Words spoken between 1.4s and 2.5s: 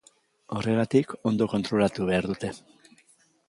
kontrolatu behar